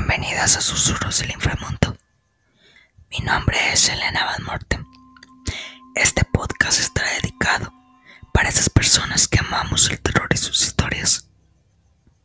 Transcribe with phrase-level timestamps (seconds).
[0.00, 1.94] Bienvenidas a Susurros del Inframundo.
[3.10, 4.86] Mi nombre es Elena Van Morten.
[5.94, 7.70] Este podcast estará dedicado
[8.32, 11.28] para esas personas que amamos el terror y sus historias,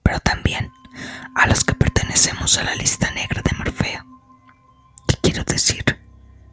[0.03, 0.71] pero también
[1.35, 4.05] a los que pertenecemos a la lista negra de Morfeo.
[5.09, 5.83] ¿Qué quiero decir?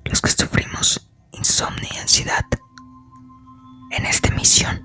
[0.05, 2.47] Los que sufrimos insomnio y ansiedad.
[3.93, 4.83] En esta emisión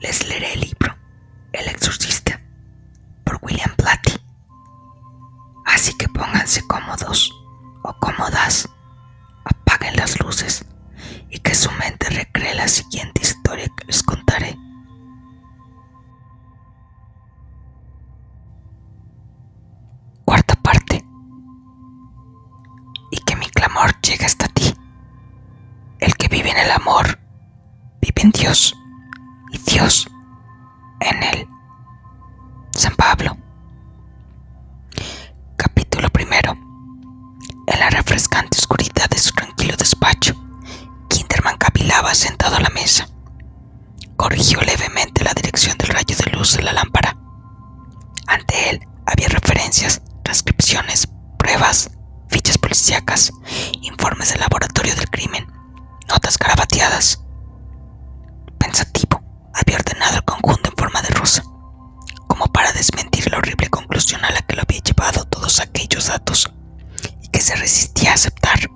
[0.00, 0.98] les leeré el libro
[1.52, 2.09] El Exorcista
[6.66, 7.39] cómodos
[44.40, 47.14] Corrigió levemente la dirección del rayo de luz de la lámpara.
[48.26, 51.06] Ante él había referencias, transcripciones,
[51.38, 51.90] pruebas,
[52.30, 53.32] fichas policíacas,
[53.82, 55.46] informes del laboratorio del crimen,
[56.08, 57.22] notas garabateadas.
[58.58, 61.42] Pensativo, había ordenado el conjunto en forma de rosa,
[62.26, 66.50] como para desmentir la horrible conclusión a la que lo había llevado todos aquellos datos
[67.30, 68.70] que se resistía a aceptar.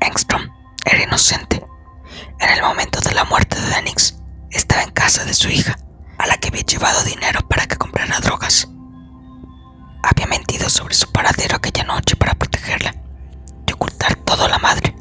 [0.00, 0.48] Engstrom
[0.86, 1.62] era inocente.
[2.40, 4.16] En el momento de la muerte de Denix,
[4.50, 5.78] estaba en casa de su hija,
[6.18, 8.68] a la que había llevado dinero para que comprara drogas.
[10.02, 12.94] Había mentido sobre su paradero aquella noche para protegerla
[13.66, 14.94] y ocultar todo a la madre,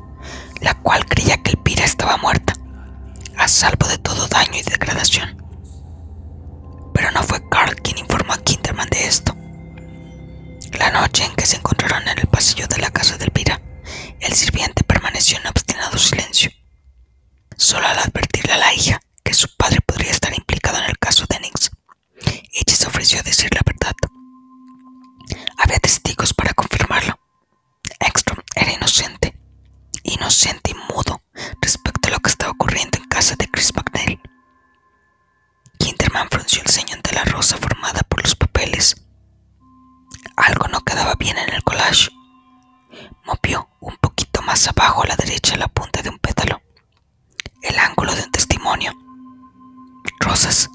[50.48, 50.70] Rosas.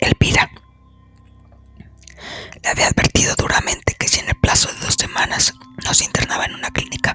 [0.00, 0.50] Elvira.
[2.62, 5.52] Le había advertido duramente que si en el plazo de dos semanas
[5.84, 7.14] no se internaba en una clínica,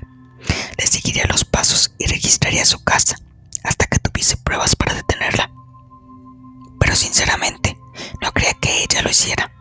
[0.78, 3.16] le seguiría los pasos y registraría su casa
[3.64, 5.52] hasta que tuviese pruebas para detenerla.
[6.80, 7.80] Pero sinceramente,
[8.22, 9.52] no creía que ella lo hiciera.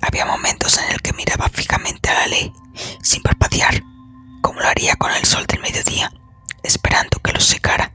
[0.00, 2.52] Había momentos en el que miraba fijamente a la ley,
[3.02, 3.84] sin parpadear,
[4.42, 6.12] como lo haría con el sol del mediodía,
[6.64, 7.93] esperando que lo secara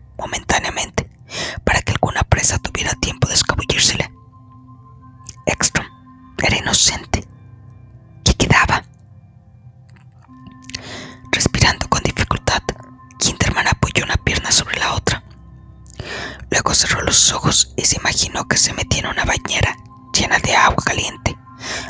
[17.09, 19.75] los ojos y se imaginó que se metía en una bañera
[20.13, 21.35] llena de agua caliente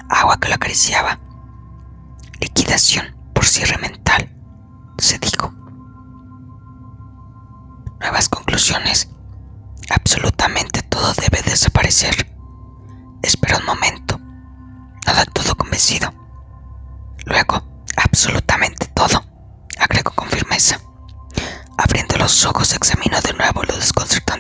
[0.08, 1.20] agua que lo acariciaba.
[2.40, 4.32] Liquidación por cierre mental,
[4.98, 5.54] se dijo.
[8.00, 9.10] Nuevas conclusiones.
[9.90, 12.16] Absolutamente todo debe desaparecer.
[13.22, 14.18] Espera un momento.
[15.06, 16.14] Nada todo convencido.
[17.26, 17.62] Luego,
[17.98, 19.22] absolutamente todo,
[19.78, 20.80] agregó con firmeza.
[21.78, 24.39] Abriendo los ojos, examinó de nuevo los desconcertantes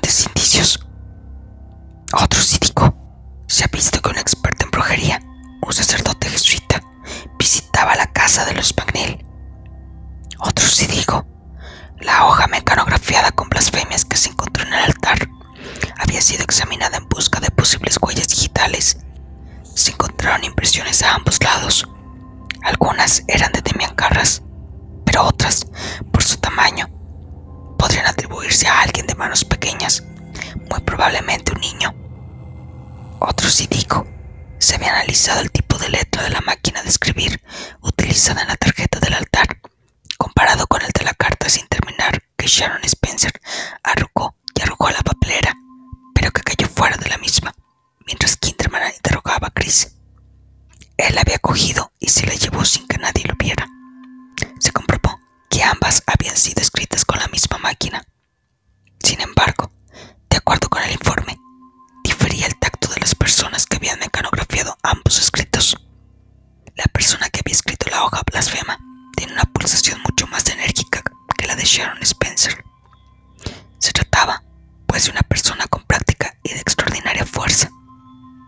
[34.90, 37.42] analizado el tipo de letra de la máquina de escribir
[37.82, 39.60] utilizada en la tarjeta del altar,
[40.18, 43.32] comparado con el de la carta sin terminar que Sharon Spencer
[69.98, 71.04] mucho más enérgica
[71.38, 72.64] que la de Sharon Spencer.
[73.80, 74.44] Se trataba,
[74.86, 77.70] pues, de una persona con práctica y de extraordinaria fuerza.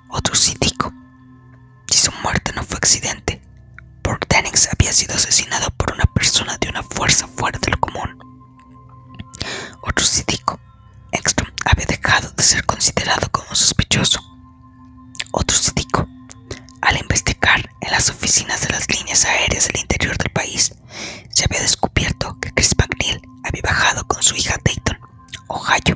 [0.10, 0.94] Otro cítico.
[1.90, 3.42] Si su muerte no fue accidente,
[4.02, 8.18] Port Dennings había sido asesinado por una persona de una fuerza fuera de lo común.
[9.82, 10.60] Otro cítico.
[11.12, 14.22] Ekstrom había dejado de ser considerado como sospechoso.
[15.32, 16.08] Otro cítico.
[16.82, 20.74] Al investigar en las oficinas de las líneas aéreas del interior del país,
[21.30, 25.00] se había descubierto que Chris McNeil había bajado con su hija Dayton,
[25.48, 25.96] Ohio.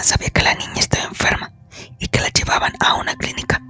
[0.00, 1.52] Sabía que la niña estaba enferma
[2.00, 3.62] y que la llevaban a una clínica,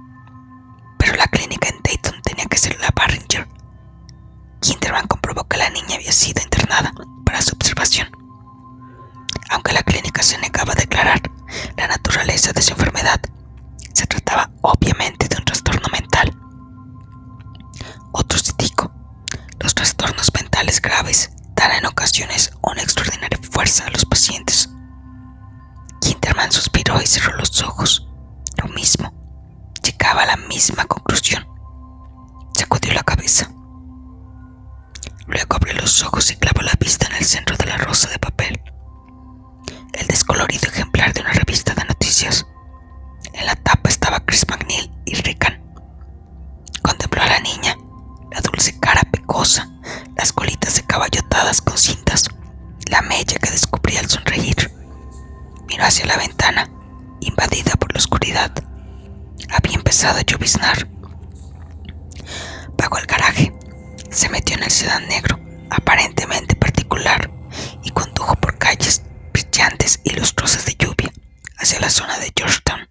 [0.97, 3.47] pero la clínica en Dayton tenía que ser la Barringer.
[4.59, 6.91] Kinderman comprobó que la niña había sido internada
[7.23, 8.09] para su observación.
[9.51, 11.21] Aunque la clínica se negaba a declarar
[11.77, 13.21] la naturaleza de su enfermedad,
[13.93, 16.35] se trataba obviamente de un trastorno mental.
[18.11, 18.91] Otro crítico.
[19.59, 24.69] Los trastornos mentales graves dan en ocasiones una extraordinaria fuerza a los pacientes.
[26.03, 28.09] Kinderman suspiró y cerró los ojos.
[28.61, 29.13] Lo mismo.
[29.81, 31.47] Llegaba a la misma conclusión.
[32.53, 33.49] Sacudió la cabeza.
[35.25, 38.19] Luego abrió los ojos y clavó la vista en el centro de la rosa de
[38.19, 38.61] papel.
[39.93, 42.45] El descolorido ejemplar de una revista de noticias.
[43.31, 45.63] En la tapa estaba Chris McNeil y Rickan.
[46.81, 47.77] Contempló a la niña,
[48.29, 49.69] la dulce cara pecosa,
[50.17, 52.29] las colitas de caballo atadas con cintas,
[52.91, 54.52] la mella que descubría al sonreír.
[55.83, 56.69] Hacia la ventana,
[57.19, 58.51] invadida por la oscuridad.
[59.49, 60.87] Había empezado a lloviznar.
[62.77, 63.53] Pagó el garaje,
[64.09, 65.39] se metió en el sedán negro,
[65.69, 67.29] aparentemente particular,
[67.83, 69.03] y condujo por calles
[69.33, 71.11] brillantes y lustrosas de lluvia
[71.57, 72.87] hacia la zona de Georgetown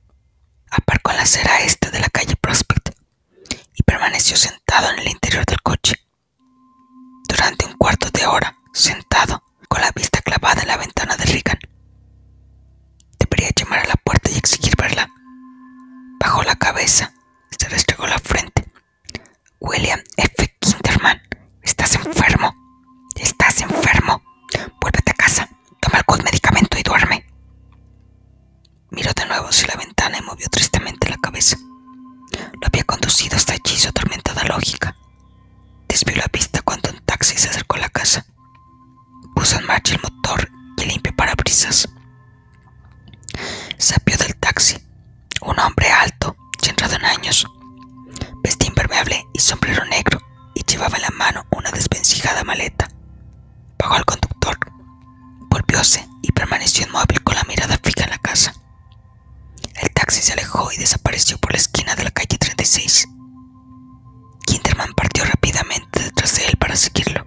[0.71, 2.91] aparcó en la acera este de la calle Prospect
[3.75, 5.97] y permaneció sentado en el interior del coche.
[7.29, 11.59] Durante un cuarto de hora, sentado, con la vista clavada en la ventana de Regan.
[13.19, 15.09] Debería llamar a la puerta y exigir verla.
[16.21, 17.13] Bajó la cabeza,
[17.59, 18.65] se restregó la frente.
[19.61, 20.57] William F.
[20.61, 21.21] Kinderman,
[21.63, 22.55] estás enfermo.
[23.17, 24.23] Estás enfermo.
[24.81, 25.49] Vuélvete a casa,
[25.81, 27.27] toma algún medicamento y duerme.
[28.91, 31.59] Miró de nuevo hacia la ventana y movió tristemente la cabeza.
[31.59, 34.97] Lo había conducido hasta allí su atormentada lógica.
[35.87, 38.25] Desvió la vista cuando un taxi se acercó a la casa.
[39.35, 41.87] Puso en marcha el motor y limpio parabrisas.
[43.77, 44.79] Sapió del taxi.
[45.43, 47.47] Un hombre alto, centrado en años.
[48.43, 50.19] Vestía impermeable y sombrero negro
[50.55, 52.89] y llevaba en la mano una desvencijada maleta.
[53.77, 54.57] Pagó al conductor.
[55.51, 58.55] Volvióse y permaneció inmóvil con la mirada fija en la casa.
[59.81, 63.09] El taxi se alejó y desapareció por la esquina de la calle 36.
[64.47, 67.27] Kinderman partió rápidamente detrás de él para seguirlo.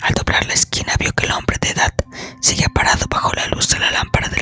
[0.00, 1.94] Al doblar la esquina vio que el hombre de edad
[2.40, 4.40] seguía parado bajo la luz de la lámpara de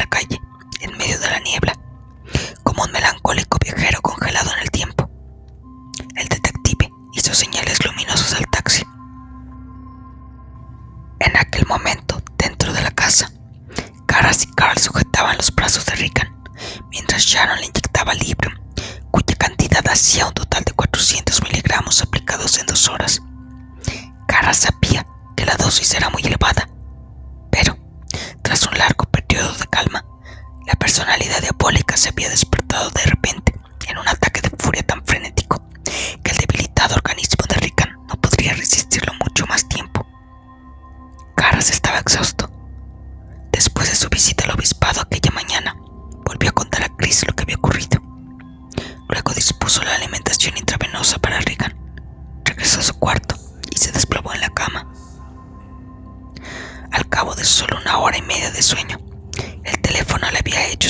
[20.10, 23.22] hacía un total de 400 miligramos aplicados en dos horas.
[24.26, 26.68] Cara sabía que la dosis era muy elevada,
[27.52, 27.78] pero,
[28.42, 30.04] tras un largo periodo de calma,
[30.66, 33.54] la personalidad diabólica se había despertado de repente
[33.86, 34.29] en un ataque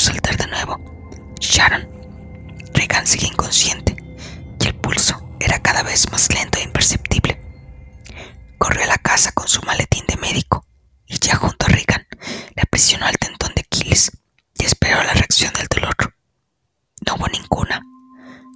[0.01, 0.79] saltar de nuevo.
[1.41, 1.89] Sharon.
[2.73, 3.97] Regan seguía inconsciente
[4.59, 7.41] y el pulso era cada vez más lento e imperceptible.
[8.59, 10.65] Corrió a la casa con su maletín de médico
[11.07, 12.07] y ya junto a Regan
[12.57, 14.11] le presionó el tendón de Aquiles
[14.59, 15.95] y esperó la reacción del dolor.
[17.07, 17.81] No hubo ninguna.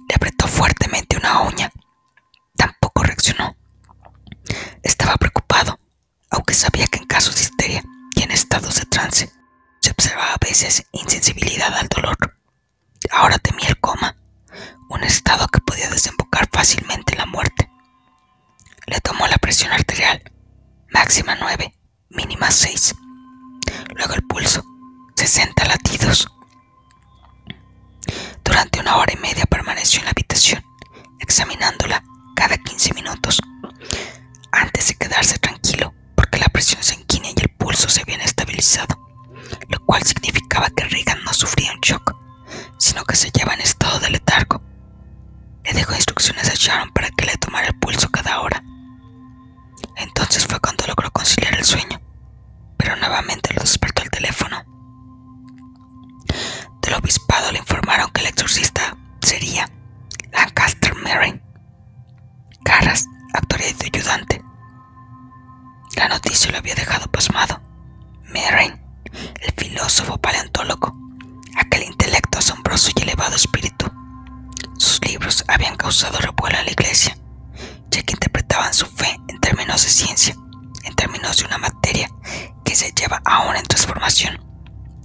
[0.07, 1.71] Le apretó fuertemente una uña.
[2.55, 3.55] Tampoco reaccionó.
[4.81, 5.77] Estaba preocupado,
[6.31, 7.83] aunque sabía que en casos de histeria
[8.15, 9.34] y en estados de trance
[10.93, 12.15] insensibilidad al dolor.
[13.11, 14.15] Ahora temía el coma,
[14.89, 17.69] un estado que podía desembocar fácilmente en la muerte.
[18.87, 20.21] Le tomó la presión arterial,
[20.91, 21.73] máxima 9,
[22.09, 22.95] mínima 6.
[23.95, 24.63] Luego el pulso,
[25.17, 26.27] 60 latidos.
[28.43, 30.63] Durante una hora y media permaneció en la habitación,
[31.19, 32.01] examinándola
[32.33, 33.41] cada 15 minutos,
[34.51, 38.97] antes de quedarse tranquilo, porque la presión sanguínea y el pulso se habían estabilizado,
[39.75, 42.15] lo cual significaba que Regan no sufría un shock,
[42.77, 44.61] sino que se lleva en estado de letargo.
[45.65, 48.63] Le dejó instrucciones a Sharon para que le tomara el pulso cada hora.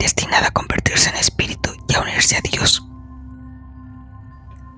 [0.01, 2.85] Destinada a convertirse en espíritu y a unirse a Dios.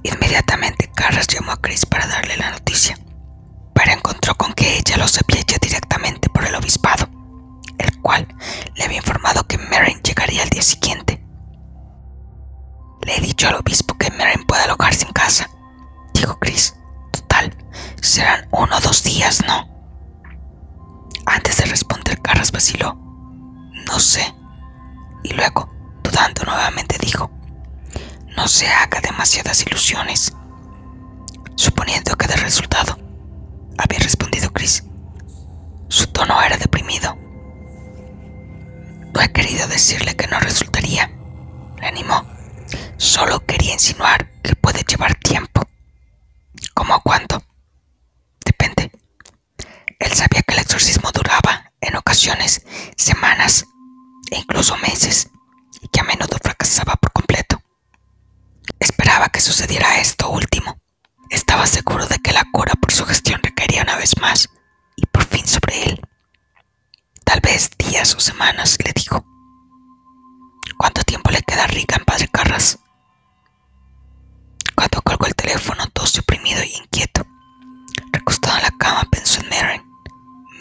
[0.03, 2.99] Inmediatamente Carras llamó a Chris para darle la noticia,
[3.73, 7.09] pero encontró con que ella lo sabía ya directamente por el obispado,
[7.79, 8.27] el cual
[8.75, 11.25] le había informado que Merrin llegaría al día siguiente.
[13.03, 15.49] Le he dicho al obispo que Merrin puede alojarse en casa,
[16.13, 16.77] dijo Chris.
[17.13, 17.57] Total,
[18.01, 19.69] serán uno o dos días, ¿no?
[21.27, 22.95] Antes de responder, Carras vaciló.
[23.87, 24.35] No sé.
[25.23, 25.69] Y luego,
[26.03, 27.31] dudando nuevamente, dijo,
[28.37, 30.33] no se haga demasiadas ilusiones.
[31.55, 32.99] Suponiendo que de resultado,
[33.79, 34.85] había respondido Chris.
[35.89, 37.17] Su tono era deprimido.
[39.15, 41.11] No he querido decirle que no resultaría,
[41.79, 42.27] le animó.
[42.97, 45.63] Solo quería insinuar que puede llevar tiempo.
[46.75, 47.45] ¿Cómo cuánto?
[48.45, 48.91] Depende.
[49.99, 52.65] Él sabía que el exorcismo duraba, en ocasiones,
[52.97, 53.67] semanas
[54.33, 55.29] e incluso meses,
[55.83, 57.63] y que a menudo fracasaba por completo.
[58.79, 60.81] Esperaba que sucediera esto último.
[61.29, 64.49] Estaba seguro de que la cura por su gestión requería una vez más,
[64.97, 66.01] y por fin sobre él.
[67.25, 69.25] Tal vez días o semanas, le dijo.
[70.79, 72.79] ¿Cuánto tiempo le queda Rica Padre Carras?
[74.75, 77.27] Cuando colgó el teléfono, todo suprimido y inquieto.
[78.13, 79.85] Recostado en la cama, pensó en Maren.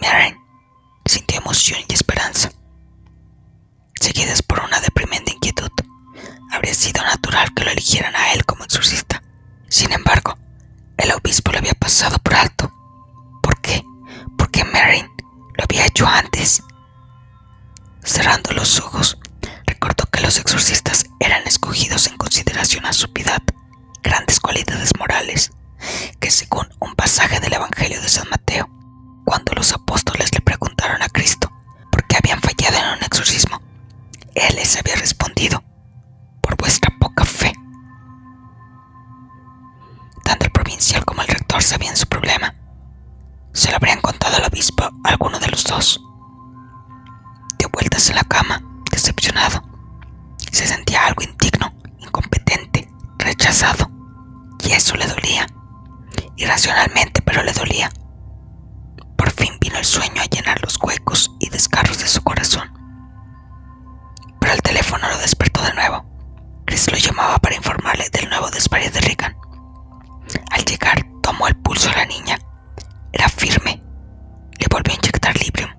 [0.02, 0.38] Maren
[1.06, 2.52] sintió emoción y esperanza,
[4.02, 5.72] seguidas por una deprimente inquietud.
[6.52, 9.22] Habría sido natural que lo eligieran a él como exorcista.
[9.70, 10.38] Sin embargo,
[10.98, 12.74] el obispo lo había pasado por alto.
[13.42, 13.84] ¿Por qué?
[14.38, 15.08] Porque Marin
[15.58, 16.64] lo había hecho antes.
[18.04, 19.18] Cerrando los ojos,
[19.66, 23.42] recordó que los exorcistas eran escogidos en consideración a su piedad,
[24.02, 25.52] grandes cualidades morales,
[26.20, 28.68] que según un pasaje del Evangelio de San Mateo,
[29.26, 30.31] cuando los apóstoles
[34.36, 35.64] él les había respondido,
[36.42, 37.54] por vuestra poca fe.
[40.24, 42.56] Tanto el provincial como el rector sabían su problema.
[43.54, 46.02] Se lo habrían contado al obispo alguno de los dos.
[47.58, 49.62] Dio vueltas en la cama, decepcionado.
[50.52, 53.90] Se sentía algo indigno, incompetente, rechazado.
[54.64, 55.48] Y eso le dolía.
[56.38, 57.92] Irracionalmente, pero le dolía.
[68.62, 69.36] Nuevo desvarío de Regan.
[70.52, 72.38] Al llegar, tomó el pulso a la niña.
[73.12, 73.82] Era firme.
[74.60, 75.72] Le volvió a inyectar Librium.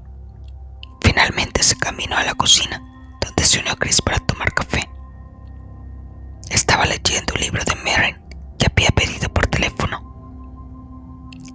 [1.01, 2.83] Finalmente se caminó a la cocina,
[3.21, 4.89] donde se unió a Chris para tomar café.
[6.51, 8.21] Estaba leyendo un libro de Maren
[8.59, 10.01] que había pedido por teléfono.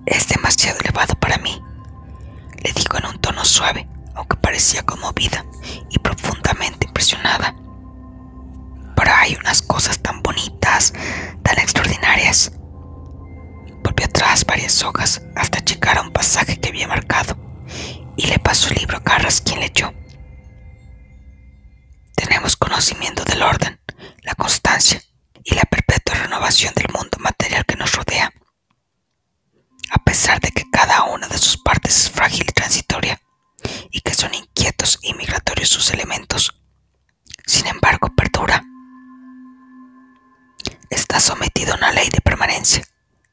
[0.06, 1.62] Es demasiado elevado para mí,
[2.64, 5.46] le dijo en un tono suave, aunque parecía conmovida
[5.90, 7.54] y profundamente impresionada.
[9.08, 10.92] Pero hay unas cosas tan bonitas,
[11.42, 12.52] tan extraordinarias.
[13.82, 17.38] Volvió atrás varias hojas hasta llegar a un pasaje que había marcado
[18.18, 19.94] y le pasó el libro a Carras quien leyó.
[22.18, 23.80] Tenemos conocimiento del orden,
[24.24, 25.02] la constancia
[25.42, 28.30] y la perpetua renovación del mundo material que nos rodea.
[29.90, 33.22] A pesar de que cada una de sus partes es frágil y transitoria,
[33.90, 36.62] y que son inquietos y migratorios sus elementos,
[37.46, 38.47] sin embargo perdura.
[41.20, 42.84] Sometido a una ley de permanencia,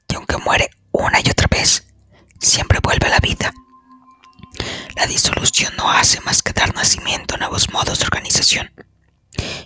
[0.09, 1.87] y aunque muere una y otra vez,
[2.41, 3.53] siempre vuelve a la vida.
[4.97, 8.73] La disolución no hace más que dar nacimiento a nuevos modos de organización,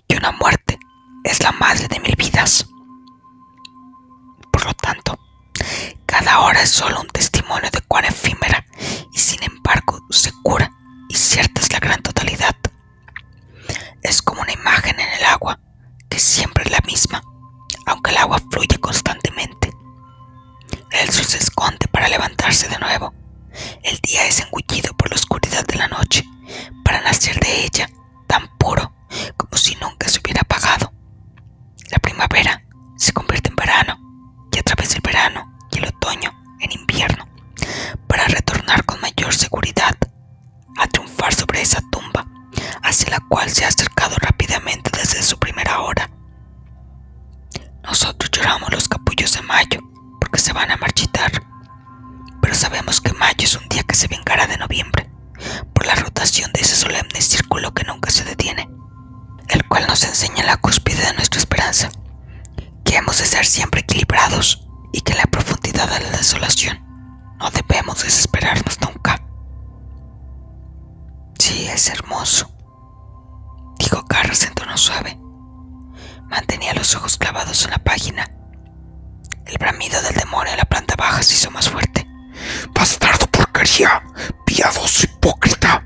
[0.09, 0.79] y una muerte
[1.25, 2.67] es la madre de mil vidas.
[4.53, 5.19] Por lo tanto,
[6.05, 8.67] cada hora es solo un testimonio de cuán efímera
[9.13, 10.71] y sin embargo segura
[11.09, 12.57] y cierta es la gran totalidad.
[14.03, 15.61] Es como una imagen en el agua,
[16.11, 17.23] que siempre es la misma,
[17.89, 19.73] aunque el agua fluye constantemente.
[20.91, 23.15] El sol se esconde para levantarse de nuevo.
[23.83, 26.25] El día es engullido por la oscuridad de la noche,
[26.85, 27.89] para nacer de ella
[28.27, 28.93] tan puro
[29.37, 30.93] como si nunca se hubiera apagado.
[31.91, 32.63] La primavera
[32.97, 33.99] se convierte en verano,
[34.53, 36.31] y a través del verano y el otoño
[36.61, 37.27] en invierno,
[38.07, 39.97] para retornar con mayor seguridad
[40.79, 42.27] a triunfar sobre esa tumba,
[42.83, 46.11] hacia la cual se ha acercado rápidamente desde su primera hora
[47.89, 49.81] nosotros lloramos los capullos de mayo
[50.21, 51.33] porque se van a marchitar,
[52.43, 55.11] pero sabemos que mayo es un día que se vengará de noviembre
[55.73, 58.69] por la rotación de ese solemne círculo que nunca se detiene,
[59.49, 61.89] el cual nos enseña la cúspide de nuestra esperanza,
[62.85, 66.85] que hemos de ser siempre equilibrados y que en la profundidad de la desolación
[67.39, 69.23] no debemos desesperarnos nunca.
[71.39, 72.51] Sí, es hermoso,
[73.79, 75.19] dijo Carras en tono suave.
[76.29, 78.31] Mantenía los ojos clavados en la página.
[79.47, 82.07] El bramido del demonio en la planta baja se hizo más fuerte.
[82.73, 84.03] ¡Bastardo porquería!
[84.45, 85.85] ¡Piadoso hipócrita!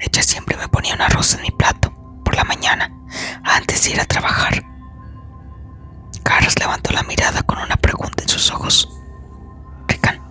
[0.00, 1.92] Ella siempre me ponía una rosa en mi plato
[2.24, 2.90] por la mañana
[3.44, 4.64] antes de ir a trabajar.
[6.22, 8.88] Carras levantó la mirada con una pregunta en sus ojos.
[9.88, 10.22] Rican,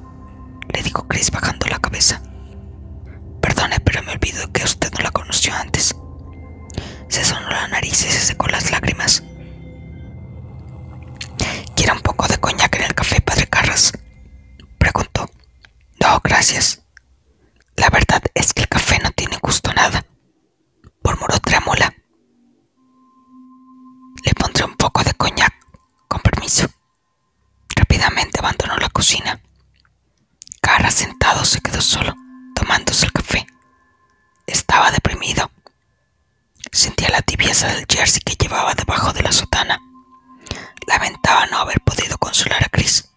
[0.73, 2.21] le dijo Chris bajando la cabeza.
[3.41, 4.80] Perdone, pero me olvido que usted
[17.77, 20.05] La verdad es que el café no tiene gusto a nada,
[21.01, 21.93] murmuró trémula.
[24.21, 25.53] Le pondré un poco de coñac,
[26.09, 26.67] con permiso.
[27.73, 29.41] Rápidamente abandonó la cocina.
[30.61, 32.13] Carras sentado se quedó solo,
[32.53, 33.47] tomándose el café.
[34.45, 35.49] Estaba deprimido.
[36.69, 39.79] Sentía la tibieza del jersey que llevaba debajo de la sotana.
[40.85, 43.07] Lamentaba no haber podido consolar a Chris.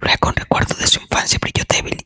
[0.00, 2.04] Luego un recuerdo de su infancia brilló débil